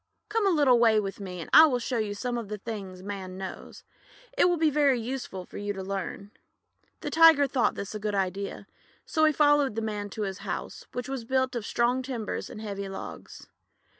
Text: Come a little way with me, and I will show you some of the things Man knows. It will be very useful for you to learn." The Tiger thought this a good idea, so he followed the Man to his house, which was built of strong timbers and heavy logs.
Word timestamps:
Come 0.29 0.47
a 0.47 0.49
little 0.49 0.79
way 0.79 0.99
with 0.99 1.19
me, 1.19 1.39
and 1.41 1.47
I 1.53 1.67
will 1.67 1.77
show 1.77 1.99
you 1.99 2.15
some 2.15 2.35
of 2.35 2.47
the 2.47 2.57
things 2.57 3.03
Man 3.03 3.37
knows. 3.37 3.83
It 4.35 4.45
will 4.49 4.57
be 4.57 4.71
very 4.71 4.99
useful 4.99 5.45
for 5.45 5.59
you 5.59 5.73
to 5.73 5.83
learn." 5.83 6.31
The 7.01 7.11
Tiger 7.11 7.45
thought 7.45 7.75
this 7.75 7.93
a 7.93 7.99
good 7.99 8.15
idea, 8.15 8.65
so 9.05 9.25
he 9.25 9.31
followed 9.31 9.75
the 9.75 9.81
Man 9.83 10.09
to 10.09 10.23
his 10.23 10.39
house, 10.39 10.87
which 10.93 11.07
was 11.07 11.23
built 11.23 11.53
of 11.55 11.67
strong 11.67 12.01
timbers 12.01 12.49
and 12.49 12.61
heavy 12.61 12.89
logs. 12.89 13.45